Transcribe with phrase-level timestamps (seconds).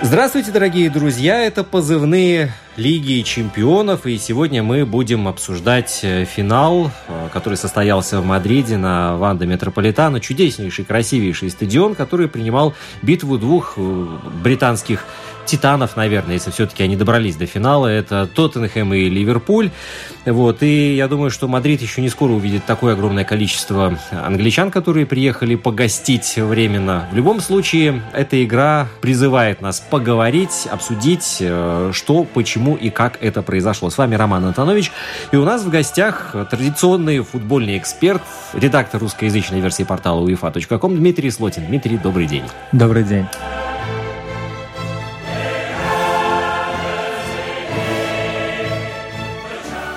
[0.00, 1.44] Здравствуйте, дорогие друзья!
[1.44, 8.24] Это позывные Лиги чемпионов, и сегодня мы будем обсуждать э, финал, э, который состоялся в
[8.24, 10.20] Мадриде на Ванда Метрополитано.
[10.20, 14.06] Чудеснейший, красивейший стадион, который принимал битву двух э,
[14.44, 15.04] британских
[15.48, 17.86] титанов, наверное, если все-таки они добрались до финала.
[17.86, 19.70] Это Тоттенхэм и Ливерпуль.
[20.26, 20.62] Вот.
[20.62, 25.54] И я думаю, что Мадрид еще не скоро увидит такое огромное количество англичан, которые приехали
[25.54, 27.08] погостить временно.
[27.10, 31.42] В любом случае, эта игра призывает нас поговорить, обсудить,
[31.92, 33.90] что, почему и как это произошло.
[33.90, 34.92] С вами Роман Антонович.
[35.32, 41.66] И у нас в гостях традиционный футбольный эксперт, редактор русскоязычной версии портала uefa.com Дмитрий Слотин.
[41.66, 42.44] Дмитрий, добрый день.
[42.72, 43.26] Добрый день.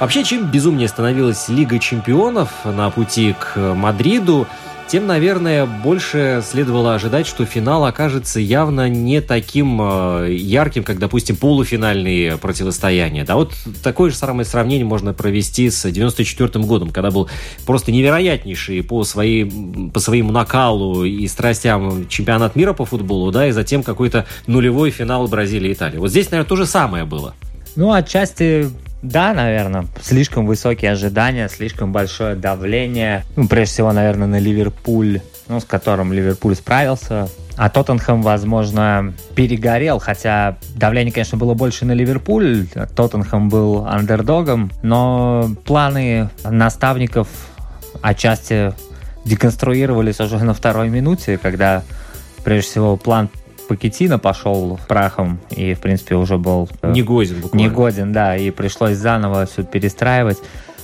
[0.01, 4.47] Вообще, чем безумнее становилась Лига чемпионов на пути к Мадриду,
[4.87, 11.35] тем, наверное, больше следовало ожидать, что финал окажется явно не таким э, ярким, как, допустим,
[11.35, 13.25] полуфинальные противостояния.
[13.25, 13.53] Да, вот
[13.83, 17.29] такое же самое сравнение можно провести с 94 годом, когда был
[17.67, 19.51] просто невероятнейший по, своей,
[19.93, 25.27] по своему накалу и страстям чемпионат мира по футболу, да, и затем какой-то нулевой финал
[25.27, 25.99] Бразилии и Италии.
[25.99, 27.35] Вот здесь, наверное, то же самое было.
[27.75, 28.67] Ну, отчасти
[29.01, 33.23] да, наверное, слишком высокие ожидания, слишком большое давление.
[33.35, 37.27] Ну, прежде всего, наверное, на Ливерпуль, ну, с которым Ливерпуль справился.
[37.57, 42.67] А Тоттенхэм, возможно, перегорел, хотя давление, конечно, было больше на Ливерпуль.
[42.95, 47.27] Тоттенхэм был андердогом, но планы наставников
[48.01, 48.73] отчасти
[49.25, 51.83] деконструировались уже на второй минуте, когда
[52.43, 53.29] прежде всего план
[53.67, 56.69] Пакетина пошел прахом и, в принципе, уже был...
[56.81, 57.65] Э, негоден буквально.
[57.65, 60.37] Негоден, да, и пришлось заново все перестраивать.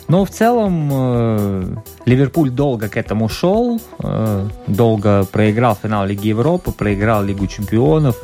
[0.07, 6.71] Но в целом э, Ливерпуль долго к этому шел, э, долго проиграл финал Лиги Европы,
[6.71, 8.15] проиграл Лигу Чемпионов.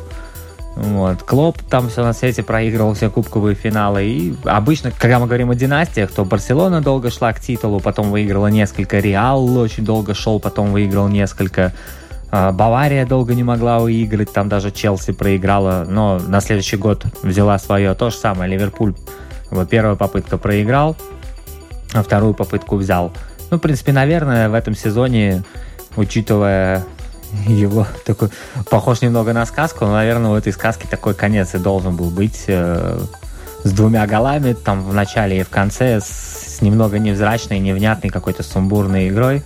[0.76, 1.22] Вот.
[1.22, 4.04] Клоп там все на свете проигрывал все кубковые финалы.
[4.06, 8.48] И обычно, когда мы говорим о династиях, то Барселона долго шла к титулу, потом выиграла
[8.48, 11.72] несколько, Реал очень долго шел, потом выиграл несколько.
[12.36, 17.60] А, Бавария долго не могла выиграть, там даже Челси проиграла, но на следующий год взяла
[17.60, 17.94] свое.
[17.94, 18.92] То же самое, Ливерпуль,
[19.52, 20.96] вот первая попытка проиграл,
[21.92, 23.12] а вторую попытку взял.
[23.52, 25.44] Ну, в принципе, наверное, в этом сезоне,
[25.94, 26.84] учитывая
[27.46, 28.30] его такой
[28.68, 32.46] похож немного на сказку, но, наверное, у этой сказки такой конец и должен был быть
[32.48, 32.98] э,
[33.62, 38.42] с двумя голами, там в начале и в конце, с, с немного невзрачной, невнятной какой-то
[38.42, 39.44] сумбурной игрой.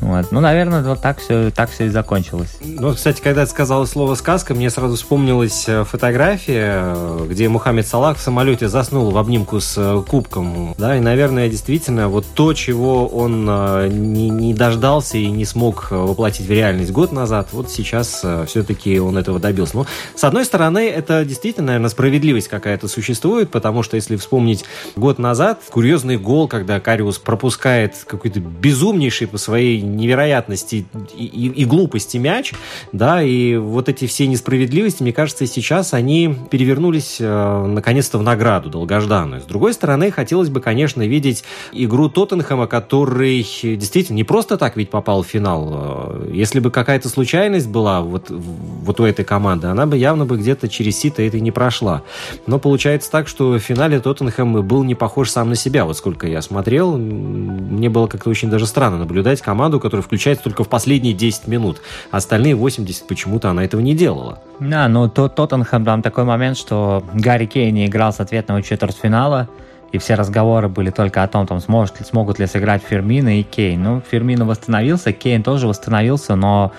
[0.00, 0.30] Вот.
[0.30, 2.56] Ну, наверное, вот так все, так все и закончилось.
[2.62, 6.94] Ну, кстати, когда ты сказала слово «сказка», мне сразу вспомнилась э, фотография,
[7.26, 10.74] где Мухаммед Салах в самолете заснул в обнимку с э, кубком.
[10.78, 15.90] Да, и, наверное, действительно, вот то, чего он э, не, не дождался и не смог
[15.90, 19.76] воплотить в реальность год назад, вот сейчас все-таки он этого добился.
[19.76, 25.18] Ну, с одной стороны, это действительно, наверное, справедливость какая-то существует, потому что, если вспомнить год
[25.18, 30.86] назад, курьезный гол, когда Кариус пропускает какой-то безумнейший по своей невероятности
[31.16, 32.52] и, и, и глупости мяч,
[32.92, 38.70] да, и вот эти все несправедливости, мне кажется, сейчас они перевернулись э, наконец-то в награду
[38.70, 39.40] долгожданную.
[39.40, 44.90] С другой стороны, хотелось бы, конечно, видеть игру Тоттенхэма, который действительно не просто так ведь
[44.90, 45.68] попал в финал.
[45.72, 50.36] Э, если бы какая-то случайность была вот, вот у этой команды, она бы явно бы
[50.38, 52.02] где-то через сито это не прошла.
[52.46, 55.84] Но получается так, что в финале Тоттенхэм был не похож сам на себя.
[55.84, 60.44] Вот сколько я смотрел, мне было как-то очень даже странно наблюдать команду, команду, которая включается
[60.44, 61.80] только в последние 10 минут.
[62.10, 64.38] Остальные 80 почему-то она этого не делала.
[64.60, 69.48] Да, ну то Тоттенхэм там такой момент, что Гарри Кейн не играл с ответного четвертьфинала,
[69.92, 73.82] и все разговоры были только о том, там, сможет смогут ли сыграть Фермина и Кейн.
[73.82, 76.72] Ну, Фермина восстановился, Кейн тоже восстановился, но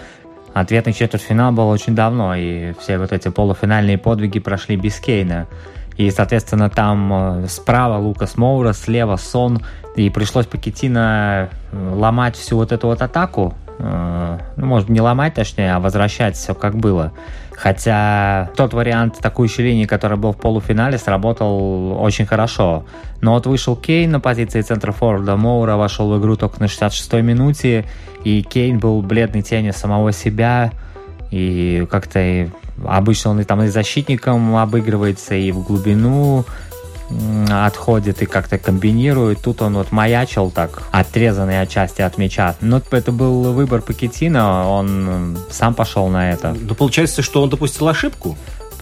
[0.54, 5.48] ответный четвертьфинал был очень давно, и все вот эти полуфинальные подвиги прошли без Кейна.
[6.00, 7.12] И, соответственно, там
[7.44, 9.62] э, справа Лукас Моура, слева Сон,
[9.98, 15.34] и пришлось Пакетина э, ломать всю вот эту вот атаку, э, ну, может, не ломать,
[15.34, 17.12] точнее, а возвращать все как было.
[17.52, 22.86] Хотя тот вариант атакующей линии, который был в полуфинале, сработал очень хорошо.
[23.20, 27.22] Но вот вышел Кейн на позиции центра форварда, Моура вошел в игру только на 66-й
[27.22, 27.84] минуте,
[28.24, 30.72] и Кейн был бледной тенью самого себя,
[31.30, 32.48] и как-то
[32.86, 36.46] обычно он и там и защитником обыгрывается, и в глубину
[37.50, 39.42] отходит и как-то комбинирует.
[39.42, 42.56] Тут он вот маячил так, отрезанный отчасти от мяча.
[42.62, 46.56] Но это был выбор Пакетина, он сам пошел на это.
[46.60, 48.38] Ну, получается, что он допустил ошибку?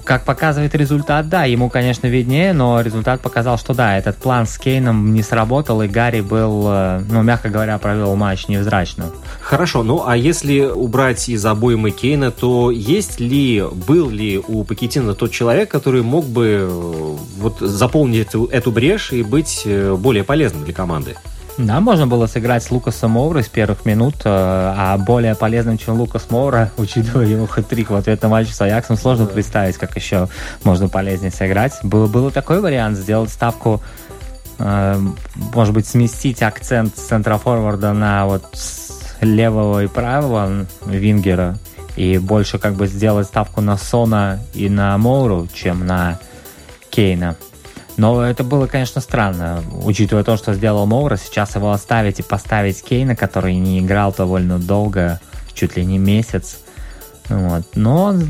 [0.08, 4.58] Как показывает результат, да, ему, конечно, виднее, но результат показал, что да, этот план с
[4.58, 9.08] Кейном не сработал, и Гарри был, э, ну, мягко говоря, провел матч невзрачно.
[9.42, 15.14] Хорошо, ну а если убрать из обоймы Кейна, то есть ли, был ли у Пакетина
[15.14, 20.24] тот человек, который мог бы э, вот заполнить эту, эту брешь и быть э, более
[20.24, 21.18] полезным для команды?
[21.58, 25.96] Да, можно было сыграть с Лукасом Моура с первых минут, э, а более полезным, чем
[25.96, 30.30] Лукас Моура, учитывая его хэт-трик в ответном матче с Аяксом, сложно представить, как еще
[30.64, 31.74] можно полезнее сыграть.
[31.82, 33.82] Был, был такой вариант, сделать ставку,
[34.60, 35.00] э,
[35.36, 38.46] может быть, сместить акцент центра форварда на вот
[39.22, 41.58] левого и правого вингера,
[41.96, 46.20] и больше как бы сделать ставку на Сона и на Моуру, чем на
[46.92, 47.36] Кейна.
[47.98, 52.84] Но это было, конечно, странно, учитывая то, что сделал Моура, сейчас его оставить и поставить
[52.84, 55.20] Кейна, который не играл довольно долго,
[55.54, 56.60] чуть ли не месяц.
[57.28, 57.64] Вот.
[57.76, 58.24] Но он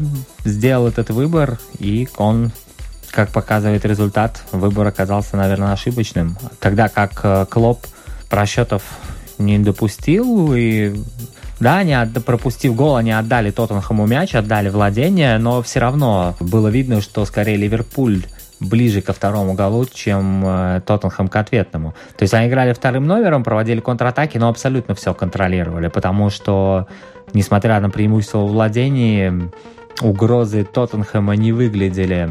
[0.45, 2.51] сделал этот выбор, и он,
[3.11, 6.37] как показывает результат, выбор оказался, наверное, ошибочным.
[6.61, 7.85] Тогда как э, Клоп
[8.29, 8.83] просчетов
[9.37, 10.95] не допустил, и
[11.59, 12.23] да, отд...
[12.23, 17.57] пропустив гол, они отдали Тоттенхэму мяч, отдали владение, но все равно было видно, что скорее
[17.57, 18.23] Ливерпуль
[18.59, 21.93] ближе ко второму голу, чем э, Тоттенхэм к ответному.
[22.17, 26.87] То есть они играли вторым номером, проводили контратаки, но абсолютно все контролировали, потому что,
[27.33, 29.51] несмотря на преимущество в владении,
[30.01, 32.29] угрозы Тоттенхэма не выглядели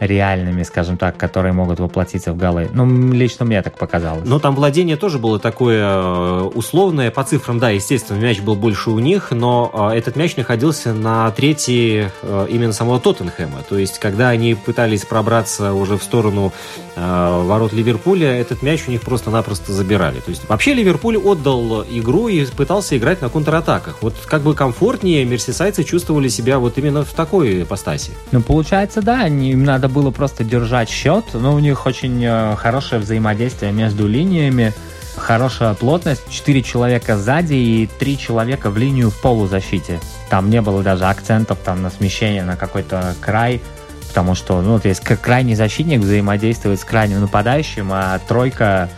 [0.00, 2.68] реальными, скажем так, которые могут воплотиться в голы.
[2.72, 4.28] Ну, лично мне так показалось.
[4.28, 7.10] Но там владение тоже было такое э, условное.
[7.10, 11.30] По цифрам, да, естественно, мяч был больше у них, но э, этот мяч находился на
[11.30, 13.62] трети э, именно самого Тоттенхэма.
[13.68, 16.52] То есть, когда они пытались пробраться уже в сторону
[16.96, 20.20] ворот Ливерпуля, этот мяч у них просто-напросто забирали.
[20.20, 23.98] То есть, вообще Ливерпуль отдал игру и пытался играть на контратаках.
[24.00, 28.12] Вот как бы комфортнее мерсисайцы чувствовали себя вот именно в такой ипостаси.
[28.32, 32.56] Ну, получается, да, им надо надо было просто держать счет, но у них очень э,
[32.56, 34.72] хорошее взаимодействие между линиями,
[35.16, 40.00] хорошая плотность, 4 человека сзади и 3 человека в линию в полузащите.
[40.28, 43.60] Там не было даже акцентов там на смещение на какой-то край,
[44.08, 48.88] потому что, ну, то есть крайний защитник взаимодействует с крайним нападающим, а тройка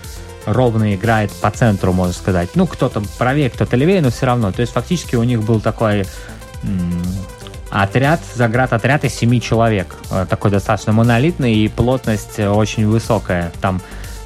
[0.46, 2.48] ровно играет по центру, можно сказать.
[2.54, 4.52] Ну, кто-то правее, кто-то левее, но все равно.
[4.52, 6.06] То есть фактически у них был такой
[7.70, 9.94] Отряд, заградотряд из семи человек.
[10.10, 13.52] Э, такой достаточно монолитный и плотность очень высокая.
[13.60, 13.80] Там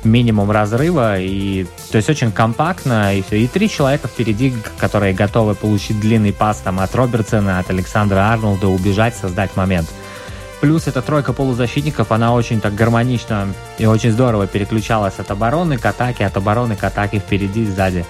[0.04, 3.36] минимум разрыва, и то есть очень компактно, и все.
[3.36, 8.68] И три человека впереди, которые готовы получить длинный пас там от Робертсона, от Александра Арнолда,
[8.68, 9.88] убежать, создать момент.
[10.60, 15.84] Плюс эта тройка полузащитников, она очень так гармонично и очень здорово переключалась от обороны к
[15.84, 18.04] атаке, от обороны к атаке впереди, сзади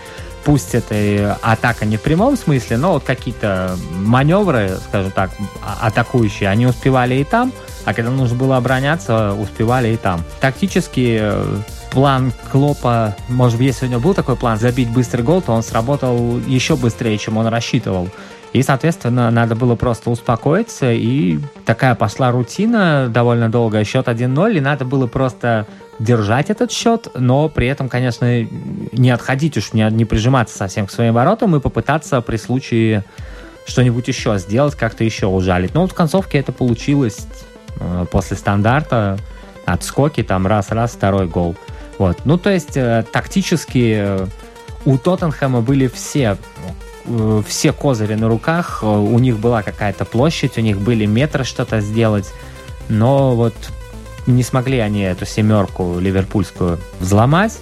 [0.44, 5.30] пусть это атака не в прямом смысле, но вот какие-то маневры, скажем так,
[5.62, 7.52] а, атакующие, они успевали и там,
[7.84, 10.24] а когда нужно было обороняться, успевали и там.
[10.40, 11.56] Тактически э,
[11.90, 15.62] план Клопа, может быть, если у него был такой план забить быстрый гол, то он
[15.62, 18.08] сработал еще быстрее, чем он рассчитывал.
[18.52, 24.60] И, соответственно, надо было просто успокоиться, и такая пошла рутина довольно долгая, счет 1-0, и
[24.60, 25.66] надо было просто
[25.98, 28.46] держать этот счет, но при этом, конечно,
[28.92, 33.04] не отходить уж, не, не прижиматься совсем к своим воротам и попытаться при случае
[33.66, 35.72] что-нибудь еще сделать, как-то еще ужалить.
[35.72, 37.26] Но вот в концовке это получилось
[37.80, 39.18] э, после стандарта,
[39.64, 41.54] отскоки, там раз-раз, второй гол.
[41.98, 42.18] Вот.
[42.24, 44.28] Ну, то есть э, тактически
[44.84, 46.36] у Тоттенхэма были все
[47.46, 51.80] все козыри на руках, э, у них была какая-то площадь, у них были метры что-то
[51.80, 52.32] сделать,
[52.88, 53.54] но вот
[54.26, 57.58] не смогли они эту семерку ливерпульскую взломать,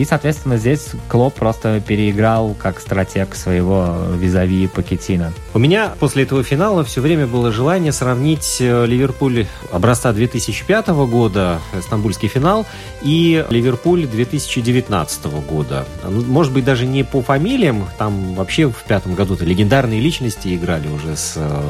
[0.00, 5.30] и соответственно, здесь Клоп просто переиграл как стратег своего визави Пакетина.
[5.52, 11.60] У меня после этого финала все время было желание сравнить э, Ливерпуль образца 2005 года,
[11.82, 12.64] стамбульский финал,
[13.02, 15.84] и Ливерпуль 2019 года.
[16.02, 20.88] Ну, может быть, даже не по фамилиям, там вообще в пятом году-то легендарные личности играли
[20.88, 21.60] уже с э,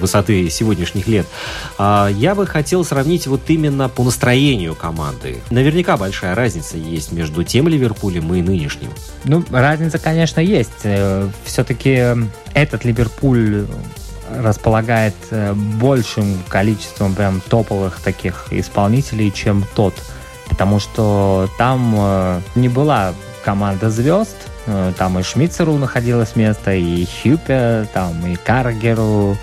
[0.00, 1.26] высоты сегодняшних лет.
[1.76, 5.42] А я бы хотел сравнить вот именно по настроению команды.
[5.50, 8.90] Наверняка большая разница есть между тем Ливерпулем и нынешним.
[9.24, 10.84] Ну, разница, конечно, есть.
[10.84, 12.14] Э, Все-таки
[12.54, 13.66] этот Ливерпуль
[14.38, 19.94] располагает э, большим количеством прям топовых таких исполнителей, чем тот.
[20.48, 23.14] Потому что там э, не была
[23.44, 29.36] команда звезд, э, там и Шмидцеру находилось место, и Хюпе, там и Каргеру,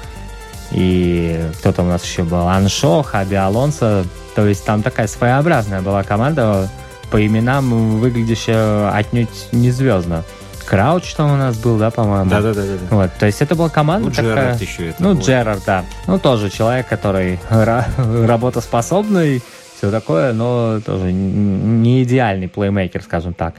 [0.72, 4.06] и кто там у нас еще был, Аншо, Хаби Алонсо.
[4.34, 6.70] То есть там такая своеобразная была команда,
[7.12, 10.24] по именам выглядящая отнюдь не звездно.
[10.66, 12.30] Крауч там у нас был, да, по-моему?
[12.30, 12.96] Да, да, да, да.
[12.96, 14.34] Вот, то есть это была команда Ну, такая...
[14.34, 15.22] Джерард еще это Ну, был.
[15.22, 15.86] Джерард, да.
[16.08, 17.86] Ну, тоже человек, который ра-
[18.28, 19.42] работоспособный,
[19.78, 23.54] все такое, но тоже не идеальный плеймейкер, скажем так.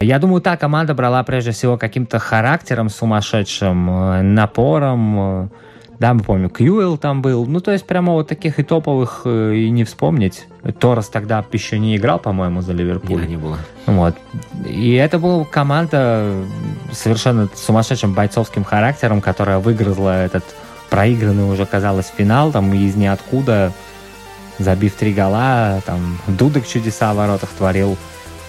[0.00, 5.50] Я думаю, та команда брала прежде всего каким-то характером сумасшедшим, э, напором.
[6.02, 7.46] Да, мы помним, Кьюэлл там был.
[7.46, 10.48] Ну, то есть прямо вот таких и топовых э, и не вспомнить.
[10.80, 13.20] Торрес тогда еще не играл, по-моему, за Ливерпуль.
[13.20, 13.56] Не, не было.
[13.86, 14.16] Вот.
[14.66, 16.34] И это была команда
[16.90, 20.42] совершенно сумасшедшим бойцовским характером, которая выгрызла этот
[20.90, 23.72] проигранный уже, казалось, финал, там из ниоткуда,
[24.58, 27.96] забив три гола, там Дудок чудеса в воротах творил.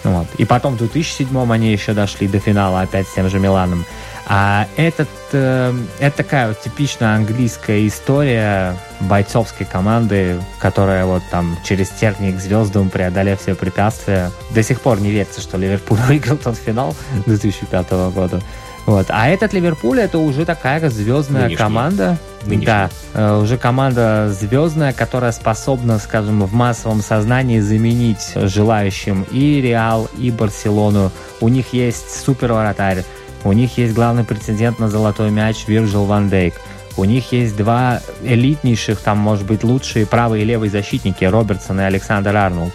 [0.02, 0.26] Вот.
[0.38, 3.84] И потом в 2007 они еще дошли до финала опять с тем же Миланом.
[4.26, 11.90] А этот, э, это такая вот типичная английская история бойцовской команды, которая вот там через
[11.90, 14.30] тернии к звездам, преодолев все препятствия.
[14.50, 18.40] До сих пор не верится, что Ливерпуль выиграл тот финал 2005 года.
[18.86, 19.06] Вот.
[19.08, 21.56] А этот Ливерпуль это уже такая звездная Нынешний.
[21.56, 22.18] команда.
[22.44, 22.66] Нынешний.
[22.66, 30.08] Да, э, уже команда звездная, которая способна, скажем, в массовом сознании заменить желающим и Реал,
[30.18, 31.10] и Барселону.
[31.40, 33.04] У них есть супер вратарь,
[33.44, 36.54] у них есть главный претендент на золотой мяч Вирджил Ван Дейк.
[36.96, 41.84] У них есть два элитнейших, там, может быть, лучшие правый и левый защитники Робертсон и
[41.84, 42.72] Александр Арнольд.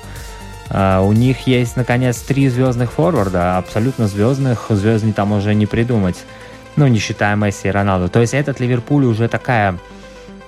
[0.69, 6.17] А, У них есть, наконец, три звездных форварда, абсолютно звездных, звездней там уже не придумать.
[6.75, 8.09] Ну, не считая Месси и Роналду.
[8.09, 9.77] То есть этот Ливерпуль уже такая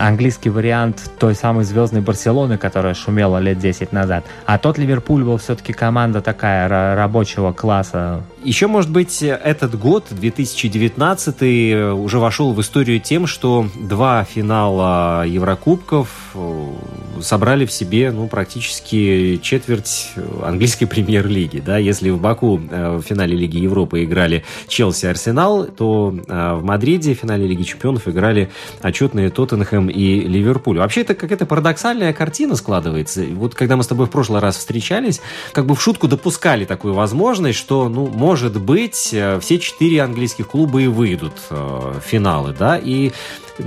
[0.07, 4.25] английский вариант той самой звездной Барселоны, которая шумела лет 10 назад.
[4.45, 8.23] А тот Ливерпуль был все-таки команда такая ра- рабочего класса.
[8.43, 15.25] Еще, может быть, этот год, 2019, э, уже вошел в историю тем, что два финала
[15.25, 16.71] Еврокубков э,
[17.21, 20.11] собрали в себе ну, практически четверть
[20.43, 21.59] английской премьер-лиги.
[21.59, 21.77] Да?
[21.77, 27.15] Если в Баку э, в финале Лиги Европы играли Челси Арсенал, то э, в Мадриде
[27.15, 28.49] в финале Лиги Чемпионов играли
[28.81, 30.79] отчетные Тоттенхэм и Ливерпуль.
[30.79, 33.23] Вообще, это какая-то парадоксальная картина складывается.
[33.23, 35.21] И Вот когда мы с тобой в прошлый раз встречались,
[35.53, 40.47] как бы в шутку допускали такую возможность, что, ну, может быть, э, все четыре английских
[40.47, 43.11] клуба и выйдут в финалы, да, и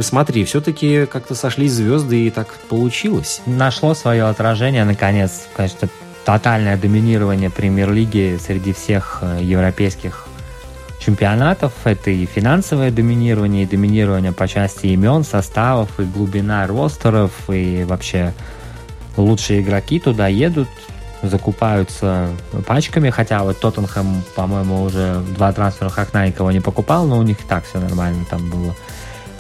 [0.01, 3.43] смотри, все-таки как-то сошлись звезды, и так получилось.
[3.47, 5.89] Нашло свое отражение, наконец, конечно,
[6.25, 10.27] тотальное доминирование премьер-лиги среди всех э, европейских
[10.99, 11.73] чемпионатов.
[11.85, 18.33] Это и финансовое доминирование, и доминирование по части имен, составов, и глубина ростеров, и вообще
[19.17, 20.69] лучшие игроки туда едут,
[21.23, 22.31] закупаются
[22.67, 27.41] пачками, хотя вот Тоттенхэм, по-моему, уже два трансферных окна никого не покупал, но у них
[27.41, 28.75] и так все нормально там было.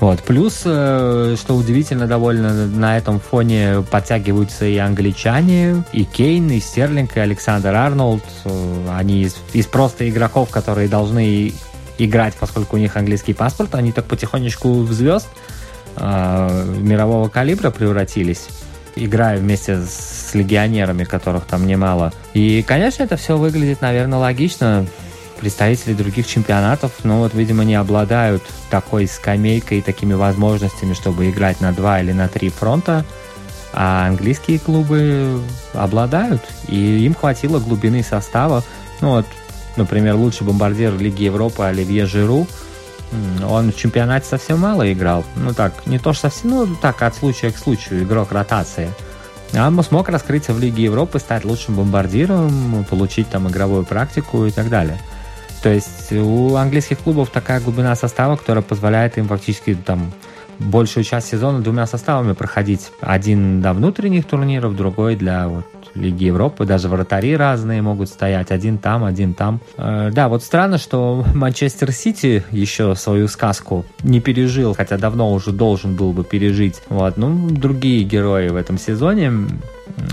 [0.00, 0.22] Вот.
[0.22, 7.16] Плюс, э, что удивительно довольно, на этом фоне подтягиваются и англичане, и Кейн, и Стерлинг,
[7.16, 8.24] и Александр Арнольд.
[8.44, 11.52] Э, Они из, из просто игроков, которые должны
[11.98, 15.28] играть, поскольку у них английский паспорт, они так потихонечку в звезд
[15.96, 18.48] э, мирового калибра превратились
[18.96, 22.12] играя вместе с легионерами, которых там немало.
[22.32, 24.86] И, конечно, это все выглядит, наверное, логично.
[25.38, 31.60] Представители других чемпионатов, ну вот, видимо, не обладают такой скамейкой и такими возможностями, чтобы играть
[31.60, 33.04] на два или на три фронта.
[33.72, 35.40] А английские клубы
[35.72, 36.42] обладают.
[36.68, 38.62] И им хватило глубины состава.
[39.00, 39.26] Ну вот,
[39.76, 42.46] например, лучший бомбардир Лиги Европы Оливье Жиру,
[43.46, 45.24] он в чемпионате совсем мало играл.
[45.36, 48.90] Ну так, не то что совсем, ну так, от случая к случаю, игрок ротации.
[49.52, 54.50] А он смог раскрыться в Лиге Европы, стать лучшим бомбардиром, получить там игровую практику и
[54.50, 54.98] так далее.
[55.64, 60.12] То есть у английских клубов такая глубина состава, которая позволяет им фактически там
[60.58, 62.90] большую часть сезона двумя составами проходить.
[63.00, 66.66] Один для внутренних турниров, другой для вот Лиги Европы.
[66.66, 68.50] Даже вратари разные могут стоять.
[68.50, 69.58] Один там, один там.
[69.78, 75.50] Э, да, вот странно, что Манчестер Сити еще свою сказку не пережил, хотя давно уже
[75.50, 76.82] должен был бы пережить.
[76.90, 79.32] Вот, ну, другие герои в этом сезоне.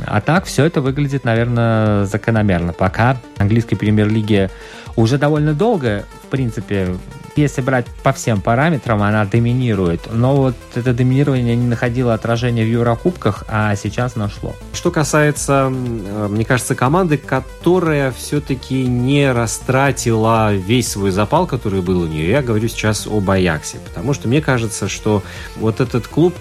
[0.06, 2.74] А так все это выглядит, наверное, закономерно.
[2.74, 4.50] Пока английской премьер-лиге
[4.96, 6.98] уже довольно долго, в принципе,
[7.38, 10.10] если брать по всем параметрам, она доминирует.
[10.12, 14.54] Но вот это доминирование не находило отражения в Еврокубках, а сейчас нашло.
[14.74, 22.08] Что касается, мне кажется, команды, которая все-таки не растратила весь свой запал, который был у
[22.08, 23.78] нее, я говорю сейчас об Аяксе.
[23.88, 25.24] Потому что мне кажется, что
[25.56, 26.36] вот этот клуб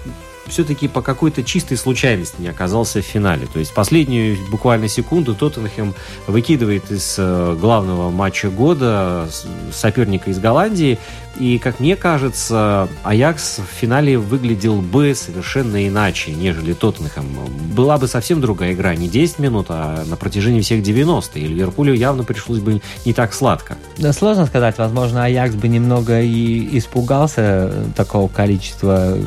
[0.47, 3.47] все-таки по какой-то чистой случайности не оказался в финале.
[3.51, 5.93] То есть последнюю буквально секунду Тоттенхэм
[6.27, 9.29] выкидывает из э, главного матча года
[9.71, 10.99] соперника из Голландии.
[11.39, 17.25] И, как мне кажется, Аякс в финале выглядел бы совершенно иначе, нежели Тоттенхэм.
[17.73, 21.39] Была бы совсем другая игра, не 10 минут, а на протяжении всех 90.
[21.39, 23.77] И Ливерпулю явно пришлось бы не так сладко.
[23.97, 24.77] Да, сложно сказать.
[24.77, 29.17] Возможно, Аякс бы немного и испугался такого количества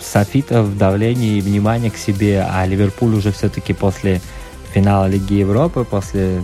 [0.00, 4.20] софитов, давления и внимания к себе, а Ливерпуль уже все-таки после
[4.72, 6.42] финала Лиги Европы, после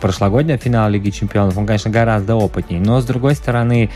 [0.00, 2.80] прошлогоднего финала Лиги Чемпионов, он, конечно, гораздо опытнее.
[2.80, 3.90] Но, с другой стороны,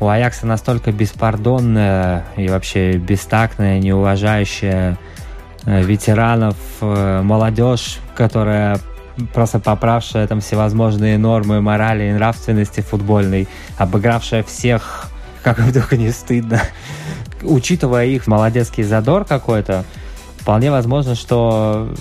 [0.00, 4.98] у Аякса настолько беспардонная и вообще бестактная, неуважающая
[5.64, 8.78] э, ветеранов, э, молодежь, которая
[9.34, 15.08] просто поправшая там всевозможные нормы морали и нравственности футбольной, обыгравшая всех,
[15.42, 16.60] как им только не стыдно,
[17.42, 19.84] учитывая их молодецкий задор какой-то,
[20.38, 21.92] вполне возможно, что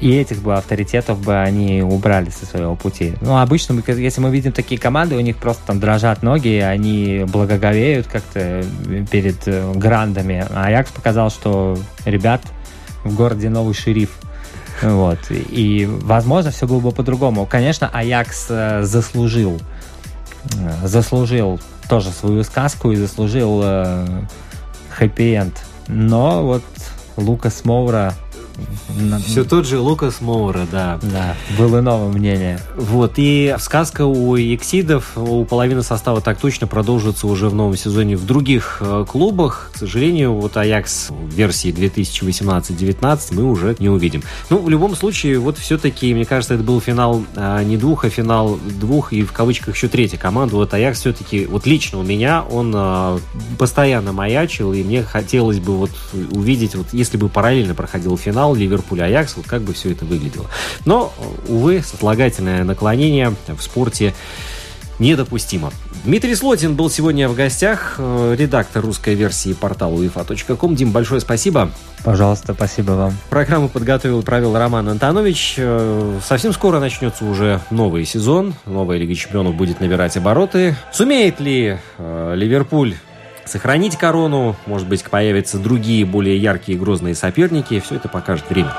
[0.00, 3.14] и этих бы авторитетов бы они убрали со своего пути.
[3.20, 8.06] Ну, обычно, если мы видим такие команды, у них просто там дрожат ноги, они благоговеют
[8.06, 8.64] как-то
[9.10, 10.46] перед э, грандами.
[10.50, 12.42] А Аякс показал, что ребят
[13.04, 14.18] в городе новый шериф.
[14.82, 15.18] Вот.
[15.30, 17.46] И, возможно, все было бы по-другому.
[17.46, 19.60] Конечно, Аякс э, заслужил
[20.54, 23.62] э, заслужил тоже свою сказку и заслужил
[24.98, 25.54] хэппи-энд.
[25.88, 26.64] Но вот
[27.16, 28.12] Лукас Моура
[29.26, 30.98] все тот же Лукас Моура, да.
[31.02, 32.60] Да, было новое мнение.
[32.76, 38.16] Вот, и сказка у Ексидов, у половины состава так точно продолжится уже в новом сезоне
[38.16, 39.70] в других э, клубах.
[39.74, 44.22] К сожалению, вот Аякс в версии 2018-19 мы уже не увидим.
[44.50, 48.10] Ну, в любом случае, вот все-таки, мне кажется, это был финал а, не двух, а
[48.10, 50.56] финал двух и в кавычках еще третья команда.
[50.56, 53.18] Вот Аякс все-таки, вот лично у меня, он а,
[53.58, 55.90] постоянно маячил, и мне хотелось бы вот
[56.30, 60.46] увидеть, вот если бы параллельно проходил финал, финал Ливерпуль-Аякс, вот как бы все это выглядело.
[60.84, 61.12] Но,
[61.48, 64.14] увы, сослагательное наклонение в спорте
[64.98, 65.72] недопустимо.
[66.04, 70.74] Дмитрий Слотин был сегодня в гостях, э, редактор русской версии портала uefa.com.
[70.74, 71.70] Дим, большое спасибо.
[72.02, 73.14] Пожалуйста, спасибо вам.
[73.28, 75.56] Программу подготовил и провел Роман Антонович.
[75.58, 78.54] Э, совсем скоро начнется уже новый сезон.
[78.64, 80.76] Новая Лига Чемпионов будет набирать обороты.
[80.92, 82.94] Сумеет ли э, Ливерпуль
[83.46, 87.80] сохранить корону, может быть, появятся другие более яркие и грозные соперники.
[87.80, 88.72] Все это покажет время.